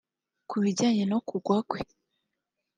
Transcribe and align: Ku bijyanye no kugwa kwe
Ku 0.49 0.55
bijyanye 0.63 1.03
no 1.11 1.19
kugwa 1.27 1.57
kwe 1.69 1.79